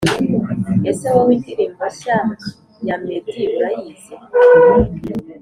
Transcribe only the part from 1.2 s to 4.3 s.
indirimbo nshya yam eddy urayizi